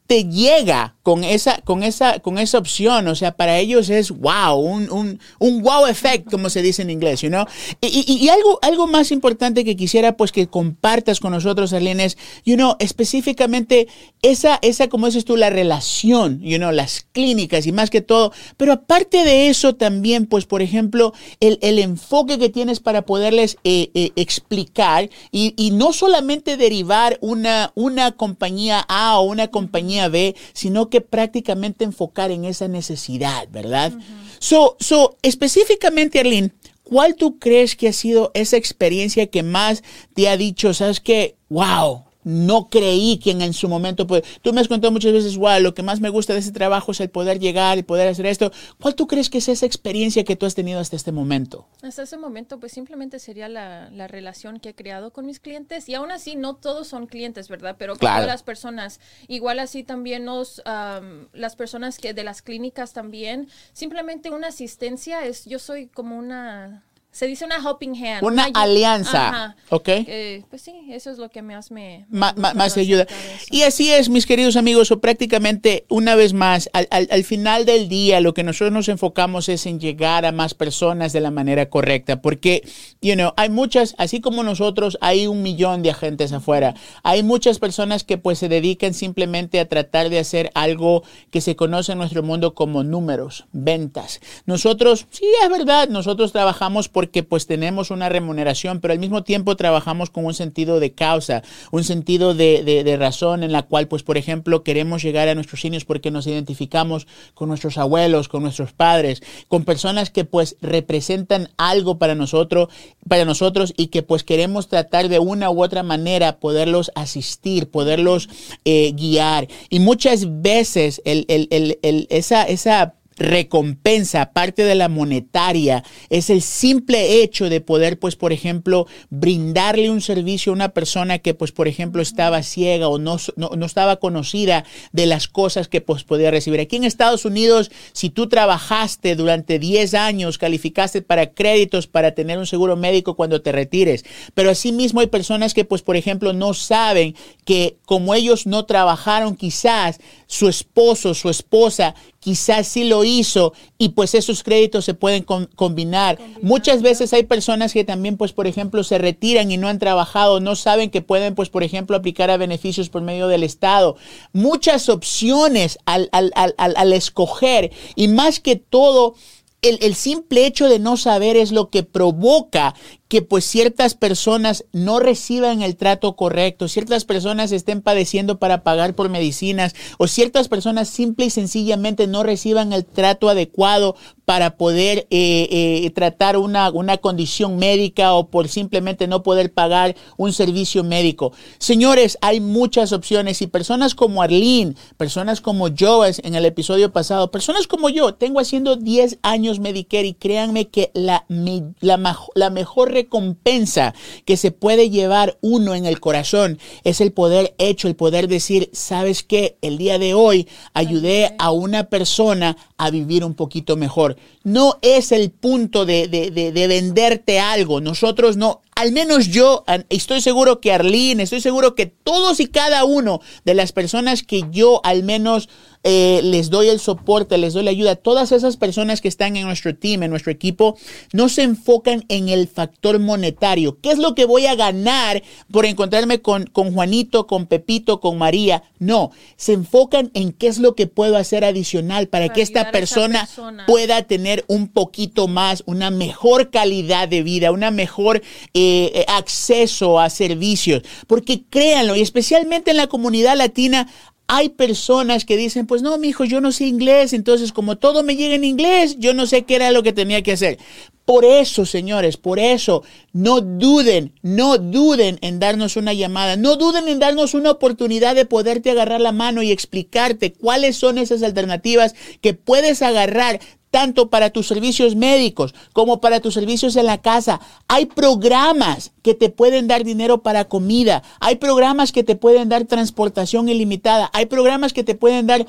te 0.08 0.24
llega 0.26 0.96
con 1.04 1.24
esa, 1.24 1.62
con 1.62 1.84
esa, 1.84 2.20
con 2.20 2.38
esa 2.38 2.58
opción, 2.58 3.08
o 3.08 3.16
sea, 3.16 3.34
para 3.36 3.60
ellos 3.60 3.90
es 3.90 4.12
wow, 4.12 4.56
un, 4.58 4.90
un, 4.92 5.20
un 5.40 5.62
wow 5.62 5.86
effect, 5.88 6.30
como 6.30 6.50
se 6.50 6.62
dice 6.62 6.82
en 6.82 6.90
inglés, 6.90 7.22
you 7.22 7.30
know? 7.30 7.46
Y, 7.82 7.88
y- 8.08 8.18
y 8.26 8.30
algo, 8.30 8.60
algo 8.62 8.88
más 8.88 9.12
importante 9.12 9.64
que 9.64 9.76
quisiera 9.76 10.18
pues 10.18 10.32
que 10.32 10.48
compartas 10.48 11.20
con 11.20 11.32
nosotros, 11.32 11.72
Arlene, 11.74 12.06
es, 12.06 12.18
you 12.46 12.56
know, 12.56 12.76
específicamente 12.80 13.88
esa, 14.22 14.60
esa, 14.62 14.88
como 14.90 15.06
dices 15.08 15.26
tú, 15.26 15.38
la 15.38 15.50
relación, 15.50 16.40
you 16.42 16.58
know, 16.58 16.72
las 16.72 17.06
clínicas 17.12 17.66
y 17.68 17.72
más 17.72 17.90
que 17.90 18.02
todo, 18.02 18.32
pero 18.58 18.74
aparte 18.74 19.24
de 19.24 19.50
eso 19.50 19.76
también, 19.76 20.26
pues, 20.26 20.46
por 20.46 20.62
ejemplo, 20.62 21.14
el, 21.40 21.58
el 21.62 21.80
enfoque 21.80 22.38
que 22.38 22.50
tienes 22.50 22.80
para 22.80 23.04
poderles 23.04 23.58
eh, 23.64 23.92
eh, 23.94 24.12
explicar 24.16 25.10
y, 25.32 25.54
y 25.58 25.72
no 25.72 25.94
solamente 25.94 26.58
derivar 26.58 27.18
una, 27.22 27.72
una 27.76 28.12
compañía 28.12 28.86
A 28.88 29.20
o 29.20 29.24
una 29.24 29.48
compañía 29.48 29.97
B, 30.08 30.36
sino 30.54 30.90
que 30.90 31.02
prácticamente 31.02 31.84
enfocar 31.84 32.32
en 32.32 32.46
esa 32.46 32.68
necesidad, 32.68 33.48
¿verdad? 33.50 33.94
So, 34.40 34.78
so, 34.80 35.18
específicamente, 35.24 36.20
Arlene, 36.20 36.52
¿cuál 36.84 37.16
tú 37.16 37.40
crees 37.40 37.76
que 37.76 37.90
ha 37.90 37.94
sido 37.94 38.32
esa 38.34 38.58
experiencia 38.58 39.28
que 39.28 39.44
más 39.44 39.84
te 40.14 40.30
ha 40.30 40.38
dicho, 40.38 40.74
sabes 40.74 41.00
que, 41.00 41.36
wow, 41.50 42.07
no 42.28 42.68
creí 42.68 43.20
que 43.20 43.32
en, 43.32 43.54
su 43.54 43.70
momento, 43.70 44.06
pues, 44.06 44.24
tú 44.42 44.52
me 44.52 44.60
has 44.60 44.68
contado 44.68 44.92
muchas 44.92 45.14
veces, 45.14 45.38
wow, 45.38 45.62
lo 45.62 45.74
que 45.74 45.82
más 45.82 46.02
me 46.02 46.10
gusta 46.10 46.34
de 46.34 46.40
ese 46.40 46.52
trabajo 46.52 46.92
es 46.92 47.00
el 47.00 47.10
poder 47.10 47.40
llegar, 47.40 47.78
el 47.78 47.86
poder 47.86 48.10
hacer 48.10 48.26
esto. 48.26 48.52
¿Cuál 48.82 48.96
tú 48.96 49.08
crees 49.08 49.30
que 49.30 49.38
es 49.38 49.48
esa 49.48 49.66
experiencia 49.66 50.26
que 50.26 50.36
tú 50.36 50.46
has 50.46 50.54
tenido 50.54 50.82
hasta 50.82 50.98
este 50.98 51.14
momento? 51.14 51.68
Hasta 51.82 52.04
ese 52.04 52.18
momento, 52.18 52.60
pues 52.60 52.74
simplemente 52.74 53.20
sería 53.20 53.48
la, 53.48 53.90
la 53.92 54.08
relación 54.08 54.60
que 54.60 54.70
he 54.70 54.76
creado 54.76 55.12
con 55.14 55.26
mis 55.26 55.40
clientes. 55.40 55.88
Y 55.88 55.96
aún 55.96 56.12
así, 56.12 56.36
no 56.36 56.56
todos 56.56 56.88
son 56.88 57.08
clientes, 57.08 57.48
¿verdad? 57.48 57.78
Pero 57.80 57.96
Claro. 57.96 58.18
todas 58.18 58.28
las 58.28 58.44
personas. 58.44 59.00
Igual 59.30 59.60
así 59.60 59.84
también 59.84 60.26
nos, 60.26 60.62
am, 60.66 61.30
las 61.32 61.56
personas 61.56 61.98
que 61.98 62.14
de 62.14 62.26
las 62.26 62.42
clínicas 62.42 62.92
también. 62.92 63.48
Simplemente 63.72 64.32
una 64.32 64.48
asistencia 64.48 65.26
es, 65.26 65.46
yo 65.46 65.60
soy 65.60 65.88
como 65.88 66.18
una, 66.18 66.84
se 67.18 67.26
dice 67.26 67.46
una 67.46 67.56
helping 67.58 67.96
hand. 67.96 68.24
Una 68.24 68.46
alianza, 68.54 69.30
Ajá. 69.30 69.56
¿ok? 69.70 69.88
Eh, 69.90 70.44
pues 70.52 70.62
sí, 70.62 70.74
eso 70.92 71.10
es 71.10 71.18
lo 71.18 71.30
que 71.30 71.42
más 71.42 71.72
me... 71.72 72.06
me 72.10 72.20
Ma- 72.20 72.54
más 72.54 72.78
ayuda. 72.78 73.08
Y 73.50 73.64
así 73.64 73.92
es, 73.92 74.08
mis 74.10 74.28
queridos 74.28 74.56
amigos, 74.56 74.92
o 74.92 75.00
prácticamente 75.02 75.86
una 75.90 76.14
vez 76.14 76.34
más, 76.34 76.70
al, 76.74 76.88
al- 76.92 77.08
al 77.10 77.24
final 77.24 77.66
del 77.66 77.90
día, 77.90 78.20
lo 78.22 78.36
que 78.36 78.44
nosotros 78.44 78.72
nos 78.72 78.88
enfocamos 78.88 79.50
es 79.50 79.66
en 79.66 79.80
llegar 79.80 80.28
a 80.28 80.32
más 80.32 80.54
personas 80.54 81.12
de 81.12 81.22
la 81.22 81.32
manera 81.32 81.72
correcta, 81.72 82.22
porque, 82.22 82.62
you 83.02 83.16
know, 83.16 83.34
hay 83.36 83.50
muchas, 83.50 83.96
así 83.98 84.22
como 84.22 84.44
nosotros, 84.44 85.00
hay 85.02 85.26
un 85.26 85.42
millón 85.42 85.82
de 85.82 85.90
agentes 85.90 86.32
afuera. 86.34 86.76
Hay 87.02 87.24
muchas 87.24 87.58
personas 87.58 88.04
que 88.04 88.20
pues 88.20 88.38
se 88.38 88.48
dedican 88.48 88.94
simplemente 88.94 89.60
a 89.60 89.68
tratar 89.68 90.10
de 90.10 90.20
hacer 90.20 90.52
algo 90.54 91.02
que 91.32 91.42
se 91.42 91.56
conoce 91.56 91.94
en 91.94 91.98
nuestro 91.98 92.22
mundo 92.22 92.54
como 92.54 92.84
números, 92.84 93.46
ventas. 93.54 94.20
Nosotros, 94.46 95.08
sí, 95.10 95.26
es 95.44 95.50
verdad, 95.50 95.90
nosotros 95.90 96.32
trabajamos 96.32 96.90
porque 97.08 97.24
pues 97.24 97.48
tenemos 97.48 97.90
una 97.90 98.10
remuneración, 98.10 98.82
pero 98.82 98.92
al 98.92 99.00
mismo 99.00 99.24
tiempo 99.24 99.56
trabajamos 99.56 100.10
con 100.10 100.26
un 100.26 100.34
sentido 100.34 100.82
de 100.82 100.92
causa, 100.92 101.42
un 101.72 101.86
sentido 101.86 102.34
de, 102.34 102.64
de- 102.66 102.98
razón 102.98 103.44
en 103.44 103.54
la 103.54 103.62
cual 103.62 103.88
pues 103.88 104.04
por 104.04 104.18
ejemplo 104.18 104.62
queremos 104.64 105.02
llegar 105.04 105.30
a 105.30 105.36
nuestros 105.36 105.64
niños 105.64 105.86
porque 105.86 106.12
nos 106.12 106.28
identificamos 106.28 107.08
con 107.34 107.48
nuestros 107.48 107.78
abuelos, 107.78 108.28
con 108.28 108.44
nuestros 108.44 108.74
padres, 108.74 109.24
con 109.48 109.64
personas 109.64 110.10
que 110.10 110.26
pues 110.26 110.58
representan 110.62 111.48
algo 111.58 111.98
para 111.98 112.14
nosotros, 112.14 112.68
para 113.08 113.24
nosotros 113.24 113.74
y 113.78 113.88
que 113.88 114.04
pues 114.04 114.26
queremos 114.26 114.68
tratar 114.68 115.08
de 115.08 115.20
una 115.20 115.50
u 115.50 115.64
otra 115.64 115.84
manera 115.84 116.40
poderlos 116.42 116.92
asistir, 116.96 117.70
poderlos 117.72 118.28
eh, 118.66 118.92
guiar. 118.98 119.48
Y 119.70 119.80
muchas 119.80 120.42
veces 120.42 121.02
el- 121.06 121.24
el- 121.30 121.78
el- 121.82 122.08
esa, 122.10 122.44
esa 122.44 122.96
recompensa, 123.18 124.22
aparte 124.22 124.64
de 124.64 124.76
la 124.76 124.90
monetaria, 124.90 125.84
es 126.10 126.30
el 126.30 126.42
simple 126.42 127.22
hecho 127.22 127.50
de 127.50 127.62
poder, 127.62 128.00
pues, 128.00 128.16
por 128.16 128.32
ejemplo, 128.32 128.88
brindarle 129.10 129.90
un 129.90 130.02
servicio 130.02 130.52
a 130.52 130.56
una 130.56 130.70
persona 130.70 131.20
que, 131.20 131.34
pues, 131.34 131.52
por 131.52 131.68
ejemplo, 131.68 132.02
estaba 132.02 132.44
ciega 132.44 132.88
o 132.88 133.00
no, 133.00 133.18
no, 133.36 133.50
no 133.56 133.66
estaba 133.66 133.98
conocida 133.98 134.66
de 134.92 135.06
las 135.06 135.28
cosas 135.28 135.68
que, 135.68 135.82
pues, 135.82 136.04
podía 136.04 136.32
recibir. 136.32 136.60
Aquí 136.60 136.76
en 136.76 136.84
Estados 136.84 137.26
Unidos, 137.26 137.72
si 137.94 138.10
tú 138.10 138.28
trabajaste 138.28 139.16
durante 139.16 139.60
10 139.60 139.94
años, 139.94 140.38
calificaste 140.38 141.02
para 141.02 141.32
créditos 141.32 141.88
para 141.88 142.12
tener 142.12 142.38
un 142.38 142.46
seguro 142.46 142.76
médico 142.76 143.16
cuando 143.16 143.42
te 143.42 143.52
retires, 143.52 144.06
pero 144.34 144.50
asimismo 144.50 145.00
hay 145.00 145.08
personas 145.08 145.54
que, 145.54 145.66
pues, 145.66 145.82
por 145.82 145.98
ejemplo, 145.98 146.34
no 146.34 146.54
saben 146.54 147.16
que 147.46 147.78
como 147.86 148.14
ellos 148.14 148.46
no 148.46 148.66
trabajaron, 148.66 149.36
quizás 149.36 150.00
su 150.28 150.48
esposo, 150.50 151.14
su 151.14 151.30
esposa, 151.30 151.96
quizás 152.20 152.68
sí 152.68 152.84
lo 152.84 153.06
hizo 153.06 153.54
y 153.78 153.90
pues 153.90 154.14
esos 154.14 154.44
créditos 154.44 154.84
se 154.84 154.94
pueden 154.94 155.24
con- 155.24 155.46
combinar. 155.56 156.20
Muchas 156.42 156.82
veces 156.82 157.14
hay 157.14 157.24
personas 157.24 157.72
que 157.72 157.86
también 157.86 158.18
pues 158.18 158.34
por 158.34 158.46
ejemplo 158.46 158.84
se 158.84 158.98
retiran 158.98 159.50
y 159.52 159.58
no 159.58 159.70
han 159.70 159.80
trabajado, 159.80 160.40
no 160.42 160.56
saben 160.58 160.90
que 160.90 161.02
pueden 161.02 161.34
pues 161.34 161.48
por 161.50 161.64
ejemplo 161.64 161.96
aplicar 161.96 162.30
a 162.30 162.38
beneficios 162.38 162.90
por 162.90 163.02
medio 163.02 163.30
del 163.30 163.44
Estado. 163.44 163.96
Muchas 164.34 164.90
opciones 164.90 165.80
al, 165.86 166.10
al- 166.12 166.34
al- 166.36 166.56
al- 166.58 166.76
al 166.76 166.94
escoger 166.94 167.72
y 167.96 168.10
más 168.10 168.40
que 168.42 168.58
todo 168.58 169.16
el, 169.62 169.80
el 169.82 169.96
simple 169.96 170.46
hecho 170.46 170.70
de 170.70 170.78
no 170.78 170.98
saber 170.98 171.36
es 171.36 171.52
lo 171.52 171.70
que 171.72 171.82
provoca 171.84 172.76
que 173.08 173.22
pues 173.22 173.46
ciertas 173.46 173.96
personas 173.96 174.66
no 174.74 175.00
reciban 175.00 175.62
el 175.62 175.76
trato 175.76 176.16
correcto, 176.16 176.68
ciertas 176.68 177.06
personas 177.06 177.52
estén 177.52 177.82
padeciendo 177.82 178.40
para 178.40 178.64
pagar 178.64 178.96
por 178.96 179.10
medicinas 179.10 179.76
o 179.98 180.08
ciertas 180.08 180.48
personas 180.48 180.90
simple 180.90 181.26
y 181.26 181.30
sencillamente 181.30 182.08
no 182.08 182.24
reciban 182.24 182.74
el 182.74 182.86
trato 182.86 183.30
adecuado 183.30 183.96
para 184.26 184.58
poder 184.58 185.08
eh, 185.10 185.48
eh, 185.50 185.90
tratar 185.92 186.36
una, 186.36 186.70
una 186.72 186.98
condición 186.98 187.58
médica 187.58 188.14
o 188.14 188.28
por 188.28 188.50
simplemente 188.50 189.08
no 189.08 189.24
poder 189.24 189.54
pagar 189.54 189.96
un 190.18 190.34
servicio 190.34 190.84
médico. 190.84 191.32
Señores, 191.60 192.18
hay 192.22 192.42
muchas 192.42 192.92
opciones 192.92 193.42
y 193.42 193.48
personas 193.48 193.96
como 193.96 194.22
Arlene, 194.22 194.76
personas 194.98 195.40
como 195.40 195.70
Joas 195.70 196.20
en 196.26 196.36
el 196.36 196.44
episodio 196.44 196.92
pasado, 196.92 197.32
personas 197.32 197.68
como 197.68 197.88
yo, 197.88 198.16
tengo 198.16 198.42
haciendo 198.42 198.76
10 198.76 199.20
años 199.22 199.62
Medicare 199.62 200.08
y 200.08 200.14
créanme 200.14 200.68
que 200.68 200.92
la, 200.94 201.26
la, 201.30 202.18
la 202.36 202.50
mejor 202.50 202.92
recompensa 202.98 203.94
que 204.26 204.38
se 204.38 204.52
puede 204.52 204.90
llevar 204.90 205.38
uno 205.42 205.76
en 205.76 205.86
el 205.86 206.00
corazón 206.00 206.60
es 206.84 207.02
el 207.02 207.12
poder 207.12 207.56
hecho, 207.58 207.88
el 207.88 207.96
poder 207.96 208.28
decir, 208.28 208.70
¿sabes 208.74 209.24
qué? 209.24 209.58
El 209.62 209.78
día 209.78 210.00
de 210.00 210.14
hoy 210.14 210.48
ayudé 210.74 211.36
a 211.38 211.52
una 211.52 211.86
persona 211.86 212.58
a 212.78 212.90
vivir 212.90 213.24
un 213.24 213.34
poquito 213.34 213.76
mejor. 213.76 214.18
No 214.44 214.78
es 214.82 215.12
el 215.12 215.32
punto 215.32 215.86
de, 215.86 216.08
de, 216.08 216.32
de, 216.32 216.52
de 216.52 216.68
venderte 216.68 217.40
algo. 217.40 217.82
Nosotros 217.82 218.38
no, 218.38 218.62
al 218.78 218.92
menos 218.92 219.28
yo 219.28 219.64
estoy 219.90 220.22
seguro 220.22 220.62
que 220.62 220.72
Arlene, 220.72 221.24
estoy 221.24 221.42
seguro 221.42 221.74
que 221.74 221.88
todos 221.88 222.40
y 222.40 222.46
cada 222.46 222.86
uno 222.86 223.22
de 223.44 223.56
las 223.56 223.72
personas 223.72 224.22
que 224.22 224.44
yo 224.52 224.82
al 224.84 225.02
menos 225.04 225.50
eh, 225.84 226.22
les 226.24 226.50
doy 226.50 226.70
el 226.70 226.80
soporte, 226.80 227.38
les 227.38 227.54
doy 227.54 227.64
la 227.64 227.72
ayuda, 227.72 227.96
todas 227.96 228.32
esas 228.32 228.58
personas 228.58 229.02
que 229.02 229.08
están 229.08 229.36
en 229.36 229.46
nuestro 229.46 229.76
team, 229.76 230.04
en 230.04 230.10
nuestro 230.10 230.32
equipo, 230.32 230.78
no 231.14 231.30
se 231.30 231.44
enfocan 231.44 232.04
en 232.10 232.30
el 232.30 232.48
factor 232.48 233.00
monetario. 233.00 233.80
¿Qué 233.82 233.92
es 233.92 233.98
lo 233.98 234.16
que 234.16 234.26
voy 234.26 234.46
a 234.46 234.56
ganar 234.56 235.24
por 235.52 235.66
encontrarme 235.66 236.22
con, 236.22 236.46
con 236.46 236.74
Juanito, 236.74 237.28
con 237.28 237.46
Pepito, 237.46 238.00
con 238.00 238.18
María? 238.18 238.64
No, 238.80 239.12
se 239.36 239.54
enfocan 239.54 240.12
en 240.14 240.34
qué 240.34 240.48
es 240.48 240.58
lo 240.58 240.76
que 240.76 240.88
puedo 240.88 241.18
hacer 241.18 241.46
adicional 241.46 242.08
para, 242.08 242.26
para 242.26 242.36
que 242.36 242.42
esta 242.42 242.72
persona, 242.72 243.22
persona, 243.22 243.66
pueda 243.66 244.04
tener 244.04 244.46
un 244.48 244.68
poquito 244.68 245.28
más, 245.28 245.64
una 245.66 245.90
mejor 245.90 246.50
calidad 246.50 247.08
de 247.08 247.24
vida, 247.24 247.52
una 247.52 247.72
mejor 247.72 248.22
eh, 248.54 249.06
acceso 249.08 250.00
a 250.00 250.10
servicios. 250.10 250.84
Porque 251.08 251.44
créanlo, 251.50 251.96
y 251.96 252.02
especialmente 252.02 252.72
en 252.72 252.78
la 252.78 252.88
comunidad 252.88 253.38
latina, 253.38 253.88
hay 254.28 254.50
personas 254.50 255.24
que 255.24 255.38
dicen, 255.38 255.68
pues 255.68 255.82
no, 255.82 255.98
mi 255.98 256.10
hijo, 256.10 256.26
yo 256.26 256.42
no 256.42 256.52
sé 256.52 256.66
inglés, 256.66 257.14
entonces 257.14 257.54
como 257.54 257.78
todo 257.78 258.04
me 258.04 258.16
llega 258.18 258.36
en 258.36 258.44
inglés, 258.44 258.98
yo 259.00 259.14
no 259.14 259.26
sé 259.26 259.44
qué 259.44 259.56
era 259.56 259.72
lo 259.72 259.84
que 259.84 259.94
tenía 259.94 260.22
que 260.22 260.34
hacer. 260.34 260.58
Por 261.06 261.24
eso, 261.24 261.66
señores, 261.66 262.18
por 262.18 262.38
eso, 262.38 262.84
no 263.14 263.40
duden, 263.40 264.12
no 264.24 264.58
duden 264.58 265.18
en 265.22 265.40
darnos 265.40 265.78
una 265.78 265.94
llamada, 265.94 266.36
no 266.36 266.58
duden 266.58 266.90
en 266.90 267.00
darnos 267.00 267.34
una 267.34 267.52
oportunidad 267.52 268.14
de 268.14 268.26
poderte 268.26 268.72
agarrar 268.72 269.00
la 269.00 269.14
mano 269.14 269.42
y 269.42 269.52
explicarte 269.52 270.34
cuáles 270.34 270.76
son 270.76 270.98
esas 270.98 271.24
alternativas 271.24 271.96
que 272.20 272.34
puedes 272.34 272.82
agarrar 272.82 273.40
tanto 273.78 274.10
para 274.10 274.32
tus 274.32 274.48
servicios 274.48 274.96
médicos 274.96 275.54
como 275.72 276.02
para 276.02 276.20
tus 276.20 276.34
servicios 276.34 276.76
en 276.78 276.88
la 276.88 276.98
casa. 277.00 277.40
Hay 277.68 277.86
programas 277.86 278.92
que 279.04 279.14
te 279.14 279.30
pueden 279.30 279.68
dar 279.68 279.84
dinero 279.84 280.24
para 280.24 280.46
comida, 280.46 281.04
hay 281.20 281.36
programas 281.36 281.92
que 281.92 282.04
te 282.04 282.16
pueden 282.16 282.50
dar 282.50 282.66
transportación 282.66 283.50
ilimitada, 283.50 284.10
hay 284.14 284.26
programas 284.26 284.74
que 284.74 284.84
te 284.84 284.96
pueden 284.96 285.28
dar 285.28 285.46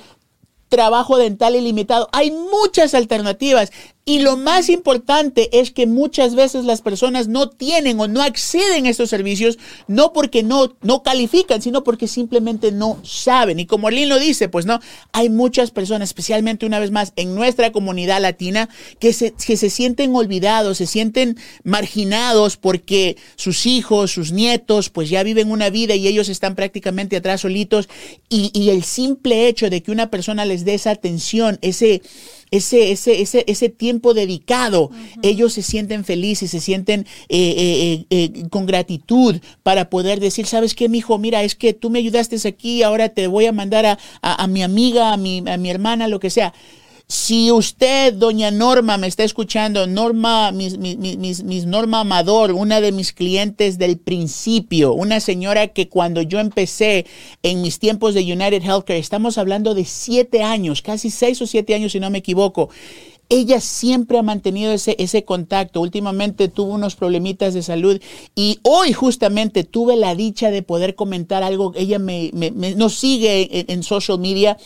trabajo 0.69 1.19
dental 1.19 1.57
ilimitado. 1.57 2.09
Hay 2.13 2.31
muchas 2.31 2.95
alternativas 2.95 3.71
y 4.09 4.21
lo 4.21 4.39
más 4.39 4.71
importante 4.71 5.61
es 5.61 5.71
que 5.71 5.87
muchas 5.87 6.35
veces 6.35 6.65
las 6.65 6.81
personas 6.81 7.29
no 7.29 7.51
tienen 7.51 8.01
o 8.01 8.09
no 8.09 8.23
acceden 8.23 8.87
a 8.87 8.89
estos 8.89 9.11
servicios, 9.11 9.59
no 9.87 10.15
porque 10.15 10.43
no, 10.43 10.75
no 10.81 11.03
califican, 11.03 11.61
sino 11.61 11.85
porque 11.85 12.09
simplemente 12.09 12.73
no 12.73 12.99
saben. 13.05 13.61
Y 13.61 13.67
como 13.67 13.87
Arlene 13.87 14.07
lo 14.07 14.19
dice, 14.19 14.49
pues 14.49 14.65
no, 14.65 14.81
hay 15.13 15.29
muchas 15.29 15.73
personas, 15.73 16.09
especialmente 16.09 16.65
una 16.65 16.79
vez 16.79 16.91
más 16.91 17.13
en 17.17 17.35
nuestra 17.35 17.71
comunidad 17.71 18.23
latina, 18.23 18.71
que 18.99 19.13
se, 19.13 19.35
que 19.35 19.59
se 19.59 19.69
sienten 19.69 20.17
olvidados, 20.17 20.79
se 20.79 20.87
sienten 20.87 21.37
marginados 21.63 22.57
porque 22.57 23.19
sus 23.37 23.67
hijos, 23.67 24.11
sus 24.11 24.33
nietos, 24.33 24.89
pues 24.89 25.11
ya 25.11 25.23
viven 25.23 25.51
una 25.51 25.69
vida 25.69 25.97
y 25.97 26.09
ellos 26.09 26.31
están 26.31 26.55
prácticamente 26.55 27.19
atrás 27.19 27.43
solitos. 27.43 27.91
Y, 28.31 28.53
y 28.59 28.71
el 28.71 28.85
simple 28.85 29.49
hecho 29.49 29.69
de 29.69 29.83
que 29.83 29.91
una 29.91 30.09
persona 30.09 30.47
les 30.47 30.58
dé 30.65 30.75
esa 30.75 30.91
atención, 30.91 31.59
ese 31.63 32.03
ese, 32.51 32.93
ese, 32.93 33.21
ese, 33.21 33.45
ese 33.47 33.69
tiempo 33.69 34.15
dedicado, 34.15 34.85
uh 34.85 34.91
-huh. 34.91 35.21
ellos 35.23 35.53
se 35.53 35.63
sienten 35.63 36.05
felices, 36.05 36.51
se 36.51 36.61
sienten 36.61 37.07
eh, 37.29 37.55
eh, 37.59 38.07
eh, 38.11 38.49
con 38.51 38.67
gratitud 38.67 39.37
para 39.63 39.91
poder 39.91 40.21
decir, 40.21 40.47
¿sabes 40.47 40.75
qué, 40.75 40.89
mi 40.89 40.99
hijo? 40.99 41.19
Mira, 41.19 41.43
es 41.43 41.55
que 41.55 41.73
tú 41.75 41.91
me 41.91 41.99
ayudaste 41.99 42.37
aquí, 42.49 42.83
ahora 42.83 43.09
te 43.09 43.27
voy 43.27 43.47
a 43.47 43.53
mandar 43.53 43.85
a, 43.87 43.99
a, 44.23 44.45
a 44.45 44.47
mi 44.47 44.63
amiga, 44.63 45.13
a 45.13 45.17
mi, 45.17 45.43
a 45.47 45.57
mi 45.57 45.71
hermana, 45.71 46.09
lo 46.09 46.21
que 46.21 46.31
sea. 46.31 46.55
Si 47.11 47.51
usted, 47.51 48.13
doña 48.13 48.51
Norma, 48.51 48.99
me 48.99 49.07
está 49.07 49.25
escuchando, 49.25 49.87
Norma, 49.87 50.53
mis, 50.53 50.77
mis, 50.77 50.99
mis, 50.99 51.43
mis, 51.43 51.65
Norma 51.65 52.01
Amador, 52.01 52.53
una 52.53 52.83
de 52.83 52.93
mis 52.93 53.15
clientes 53.15 53.79
del 53.79 53.97
principio, 53.97 54.93
una 54.93 55.19
señora 55.19 55.69
que 55.69 55.89
cuando 55.89 56.21
yo 56.21 56.39
empecé 56.39 57.07
en 57.43 57.63
mis 57.63 57.79
tiempos 57.79 58.13
de 58.13 58.21
United 58.21 58.63
Healthcare, 58.63 58.99
estamos 58.99 59.39
hablando 59.39 59.75
de 59.75 59.87
siete 59.87 60.43
años, 60.43 60.83
casi 60.83 61.09
seis 61.09 61.41
o 61.41 61.47
siete 61.47 61.75
años 61.75 61.93
si 61.93 62.01
no 62.01 62.11
me 62.11 62.19
equivoco, 62.19 62.69
ella 63.31 63.61
siempre 63.61 64.19
ha 64.19 64.23
mantenido 64.23 64.73
ese, 64.73 64.97
ese 64.99 65.25
contacto. 65.25 65.81
Últimamente 65.81 66.49
tuvo 66.49 66.73
unos 66.73 66.97
problemitas 66.97 67.55
de 67.55 67.63
salud 67.63 68.01
y 68.35 68.59
hoy 68.63 68.93
justamente 68.93 69.65
tuve 69.65 69.97
la 69.97 70.15
dicha 70.15 70.51
de 70.51 70.63
poder 70.63 70.95
comentar 70.95 71.43
algo. 71.43 71.73
Ella 71.77 71.99
me, 71.99 72.31
me, 72.33 72.51
me 72.51 72.75
nos 72.75 72.95
sigue 72.95 73.61
en, 73.61 73.67
en, 73.69 73.83
social 73.83 74.19
media 74.19 74.57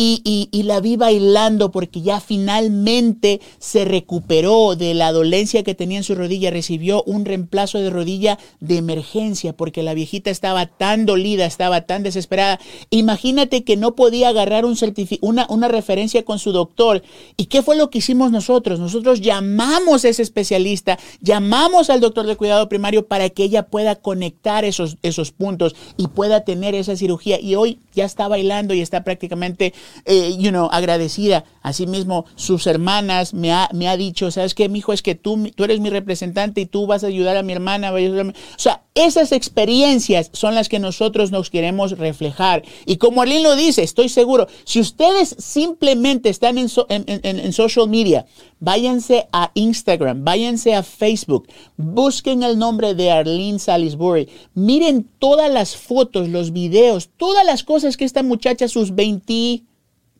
y, 0.00 0.22
y, 0.24 0.48
y, 0.50 0.62
la 0.62 0.80
vi 0.80 0.96
bailando 0.96 1.70
porque 1.70 2.00
ya 2.00 2.20
finalmente 2.20 3.40
se 3.58 3.84
recuperó 3.84 4.76
de 4.76 4.94
la 4.94 5.12
dolencia 5.12 5.62
que 5.62 5.74
tenía 5.74 5.98
en 5.98 6.04
su 6.04 6.14
rodilla. 6.14 6.50
Recibió 6.50 7.02
un 7.02 7.24
reemplazo 7.24 7.78
de 7.78 7.90
rodilla 7.90 8.38
de 8.60 8.78
emergencia 8.78 9.52
porque 9.52 9.82
la 9.82 9.92
viejita 9.92 10.30
estaba 10.30 10.66
tan 10.66 11.04
dolida, 11.04 11.44
estaba 11.44 11.82
tan 11.82 12.02
desesperada. 12.02 12.60
Imagínate 12.88 13.64
que 13.64 13.76
no 13.76 13.94
podía 13.94 14.28
agarrar 14.30 14.64
un 14.64 14.76
una, 15.20 15.46
una 15.50 15.68
referencia 15.68 16.24
con 16.24 16.38
su 16.38 16.52
doctor. 16.52 17.02
¿Y 17.36 17.46
qué 17.46 17.62
fue 17.62 17.76
lo 17.76 17.90
que 17.90 17.98
hicimos? 17.98 18.30
nosotros. 18.30 18.78
Nosotros 18.78 19.20
llamamos 19.20 20.04
a 20.04 20.08
ese 20.08 20.22
especialista, 20.22 20.98
llamamos 21.20 21.90
al 21.90 22.00
doctor 22.00 22.26
de 22.26 22.36
cuidado 22.36 22.68
primario 22.68 23.06
para 23.06 23.30
que 23.30 23.44
ella 23.44 23.64
pueda 23.64 23.96
conectar 23.96 24.64
esos, 24.64 24.96
esos 25.02 25.32
puntos 25.32 25.74
y 25.96 26.08
pueda 26.08 26.44
tener 26.44 26.74
esa 26.74 26.96
cirugía. 26.96 27.40
Y 27.40 27.54
hoy 27.54 27.78
ya 27.94 28.04
está 28.04 28.28
bailando 28.28 28.74
y 28.74 28.80
está 28.80 29.04
prácticamente, 29.04 29.72
eh, 30.04 30.36
you 30.38 30.50
know, 30.50 30.68
agradecida. 30.70 31.44
Asimismo, 31.62 32.24
sus 32.36 32.66
hermanas 32.66 33.34
me 33.34 33.52
ha, 33.52 33.68
me 33.72 33.88
ha 33.88 33.96
dicho, 33.96 34.30
¿sabes 34.30 34.54
qué, 34.54 34.70
hijo 34.72 34.92
Es 34.92 35.02
que 35.02 35.14
tú, 35.14 35.50
tú 35.54 35.64
eres 35.64 35.80
mi 35.80 35.90
representante 35.90 36.62
y 36.62 36.66
tú 36.66 36.86
vas 36.86 37.04
a 37.04 37.08
ayudar 37.08 37.36
a 37.36 37.42
mi 37.42 37.52
hermana. 37.52 37.92
O 37.92 38.32
sea, 38.56 38.82
esas 38.94 39.32
experiencias 39.32 40.30
son 40.32 40.54
las 40.54 40.68
que 40.68 40.78
nosotros 40.78 41.30
nos 41.30 41.50
queremos 41.50 41.98
reflejar. 41.98 42.62
Y 42.86 42.96
como 42.96 43.22
Arlene 43.22 43.42
lo 43.42 43.56
dice, 43.56 43.82
estoy 43.82 44.08
seguro, 44.08 44.46
si 44.64 44.80
ustedes 44.80 45.36
simplemente 45.38 46.28
están 46.28 46.58
en, 46.58 46.68
en, 46.88 47.04
en, 47.06 47.38
en 47.38 47.52
social 47.52 47.88
media, 47.88 48.26
váyanse 48.58 49.28
a 49.32 49.50
Instagram, 49.54 50.24
váyanse 50.24 50.74
a 50.74 50.82
Facebook, 50.82 51.48
busquen 51.76 52.42
el 52.42 52.58
nombre 52.58 52.94
de 52.94 53.10
Arlene 53.10 53.58
Salisbury, 53.58 54.28
miren 54.54 55.08
todas 55.18 55.50
las 55.52 55.76
fotos, 55.76 56.28
los 56.28 56.52
videos, 56.52 57.10
todas 57.16 57.44
las 57.44 57.64
cosas 57.64 57.96
que 57.96 58.04
esta 58.04 58.22
muchacha 58.22 58.66
a 58.66 58.68
sus 58.68 58.94
20, 58.94 59.62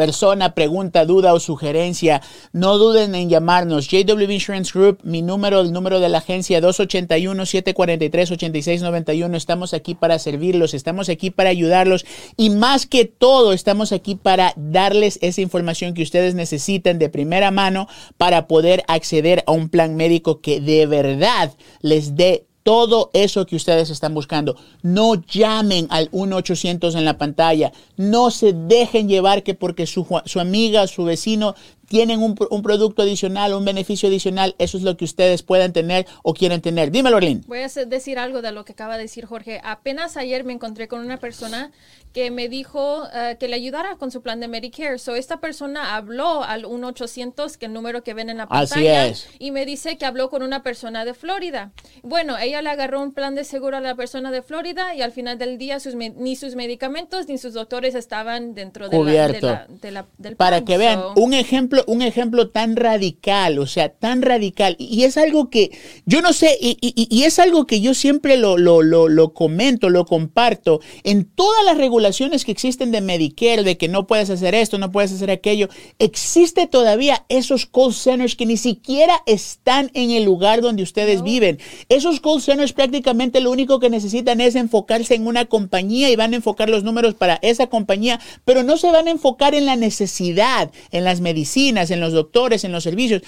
persona, 0.00 0.54
pregunta, 0.54 1.04
duda 1.04 1.34
o 1.34 1.40
sugerencia, 1.40 2.22
no 2.54 2.78
duden 2.78 3.14
en 3.14 3.28
llamarnos. 3.28 3.86
JW 3.86 4.30
Insurance 4.30 4.72
Group, 4.72 5.00
mi 5.02 5.20
número, 5.20 5.60
el 5.60 5.72
número 5.72 6.00
de 6.00 6.08
la 6.08 6.20
agencia 6.24 6.62
281-743-8691. 6.62 9.36
Estamos 9.36 9.74
aquí 9.74 9.94
para 9.94 10.18
servirlos, 10.18 10.72
estamos 10.72 11.10
aquí 11.10 11.30
para 11.30 11.50
ayudarlos 11.50 12.06
y 12.38 12.48
más 12.48 12.86
que 12.86 13.04
todo 13.04 13.52
estamos 13.52 13.92
aquí 13.92 14.14
para 14.14 14.54
darles 14.56 15.18
esa 15.20 15.42
información 15.42 15.92
que 15.92 16.02
ustedes 16.02 16.34
necesitan 16.34 16.98
de 16.98 17.10
primera 17.10 17.50
mano 17.50 17.86
para 18.16 18.48
poder 18.48 18.82
acceder 18.88 19.44
a 19.46 19.52
un 19.52 19.68
plan 19.68 19.96
médico 19.96 20.40
que 20.40 20.62
de 20.62 20.86
verdad 20.86 21.52
les 21.82 22.16
dé 22.16 22.46
todo 22.62 23.10
eso 23.12 23.46
que 23.46 23.56
ustedes 23.56 23.90
están 23.90 24.14
buscando. 24.14 24.56
No 24.82 25.14
llamen 25.14 25.86
al 25.90 26.10
1-800 26.10 26.96
en 26.96 27.04
la 27.04 27.18
pantalla. 27.18 27.72
No 27.96 28.30
se 28.30 28.52
dejen 28.52 29.08
llevar 29.08 29.42
que 29.42 29.54
porque 29.54 29.86
su, 29.86 30.06
su 30.26 30.40
amiga, 30.40 30.86
su 30.86 31.04
vecino 31.04 31.54
tienen 31.90 32.22
un, 32.22 32.36
un, 32.50 32.62
producto 32.62 33.02
adicional, 33.02 33.52
un 33.52 33.64
beneficio 33.64 34.08
adicional, 34.08 34.54
eso 34.58 34.78
es 34.78 34.84
lo 34.84 34.96
que 34.96 35.04
ustedes 35.04 35.42
puedan 35.42 35.72
tener 35.72 36.06
o 36.22 36.34
quieren 36.34 36.60
tener. 36.60 36.92
Dímelo, 36.92 37.16
Arlene. 37.16 37.40
Voy 37.48 37.58
a 37.58 37.68
decir 37.68 38.16
algo 38.20 38.42
de 38.42 38.52
lo 38.52 38.64
que 38.64 38.74
acaba 38.74 38.96
de 38.96 39.02
decir 39.02 39.26
Jorge. 39.26 39.60
Apenas 39.64 40.16
ayer 40.16 40.44
me 40.44 40.52
encontré 40.52 40.86
con 40.86 41.00
una 41.00 41.16
persona 41.16 41.72
que 42.12 42.30
me 42.30 42.48
dijo 42.48 43.04
uh, 43.04 43.38
que 43.38 43.48
le 43.48 43.56
ayudara 43.56 43.96
con 43.96 44.10
su 44.10 44.22
plan 44.22 44.40
de 44.40 44.48
Medicare. 44.48 44.98
So, 44.98 45.14
esta 45.14 45.40
persona 45.40 45.96
habló 45.96 46.42
al 46.42 46.64
1-800, 46.64 47.56
que 47.56 47.66
el 47.66 47.72
número 47.72 48.02
que 48.02 48.14
ven 48.14 48.30
en 48.30 48.38
la 48.38 48.46
pantalla, 48.46 49.04
Así 49.04 49.12
es. 49.12 49.28
y 49.38 49.50
me 49.50 49.64
dice 49.64 49.96
que 49.96 50.06
habló 50.06 50.28
con 50.30 50.42
una 50.42 50.62
persona 50.62 51.04
de 51.04 51.14
Florida. 51.14 51.72
Bueno, 52.02 52.36
ella 52.38 52.62
le 52.62 52.70
agarró 52.70 53.00
un 53.00 53.12
plan 53.12 53.34
de 53.34 53.44
seguro 53.44 53.76
a 53.76 53.80
la 53.80 53.94
persona 53.94 54.30
de 54.30 54.42
Florida 54.42 54.94
y 54.94 55.02
al 55.02 55.12
final 55.12 55.38
del 55.38 55.58
día 55.58 55.78
sus 55.78 55.94
ni 55.94 56.36
sus 56.36 56.56
medicamentos 56.56 57.28
ni 57.28 57.38
sus 57.38 57.54
doctores 57.54 57.94
estaban 57.94 58.54
dentro 58.54 58.88
de 58.88 58.98
la, 58.98 59.28
de 59.28 59.40
la, 59.40 59.66
de 59.68 59.90
la, 59.90 60.06
del 60.18 60.36
Para 60.36 60.64
que 60.64 60.78
vean, 60.78 61.00
So, 61.00 61.14
un 61.16 61.32
ejemplo, 61.32 61.79
un 61.86 62.02
ejemplo 62.02 62.50
tan 62.50 62.76
radical, 62.76 63.58
o 63.58 63.66
sea, 63.66 63.88
tan 63.90 64.22
radical. 64.22 64.76
Y 64.78 65.04
es 65.04 65.16
algo 65.16 65.50
que, 65.50 65.70
yo 66.06 66.22
no 66.22 66.32
sé, 66.32 66.56
y, 66.60 66.76
y- 66.80 67.06
y 67.10 67.24
es 67.24 67.38
algo 67.38 67.66
que 67.66 67.80
yo 67.80 67.94
siempre 67.94 68.36
lo, 68.36 68.56
lo, 68.58 68.82
lo, 68.82 69.08
lo 69.08 69.32
comento, 69.34 69.88
lo 69.90 70.04
comparto. 70.06 70.80
En 71.04 71.24
todas 71.24 71.64
las 71.64 71.76
regulaciones 71.78 72.44
que 72.44 72.52
existen 72.52 72.90
de 72.90 73.00
Medicare, 73.00 73.62
de 73.62 73.76
que 73.76 73.88
no 73.88 74.06
puedes 74.06 74.30
hacer 74.30 74.54
esto, 74.54 74.78
no 74.78 74.90
puedes 74.92 75.12
hacer 75.12 75.30
aquello, 75.30 75.68
existe 75.98 76.66
todavía 76.66 77.24
esos 77.28 77.66
call 77.66 77.94
centers 77.94 78.36
que 78.36 78.46
ni 78.46 78.56
siquiera 78.56 79.22
están 79.26 79.90
en 79.94 80.10
el 80.10 80.24
lugar 80.24 80.60
donde 80.60 80.82
ustedes 80.82 81.22
viven. 81.22 81.58
Esos 81.88 82.20
call 82.20 82.40
centers 82.42 82.72
prácticamente 82.72 83.40
lo 83.40 83.50
único 83.50 83.80
que 83.80 83.90
necesitan 83.90 84.40
es 84.40 84.54
enfocarse 84.54 85.14
en 85.14 85.26
una 85.26 85.44
compañía 85.46 86.10
y 86.10 86.16
van 86.16 86.32
a 86.32 86.36
enfocar 86.36 86.68
los 86.70 86.84
números 86.84 87.14
para 87.14 87.38
esa 87.42 87.66
compañía, 87.68 88.20
pero 88.44 88.62
no 88.62 88.76
se 88.76 88.90
van 88.90 89.08
a 89.08 89.10
enfocar 89.10 89.54
en 89.54 89.66
la 89.66 89.76
necesidad, 89.76 90.70
en 90.90 91.04
las 91.04 91.20
medicinas, 91.20 91.50
en 91.70 92.00
los 92.00 92.12
doctores, 92.12 92.64
en 92.64 92.72
los 92.72 92.82
servicios. 92.84 93.22